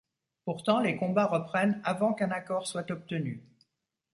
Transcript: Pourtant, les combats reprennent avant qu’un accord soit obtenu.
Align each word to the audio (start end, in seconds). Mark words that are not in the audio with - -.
Pourtant, 0.45 0.79
les 0.79 0.95
combats 0.97 1.27
reprennent 1.27 1.79
avant 1.83 2.15
qu’un 2.15 2.31
accord 2.31 2.65
soit 2.65 2.89
obtenu. 2.89 3.43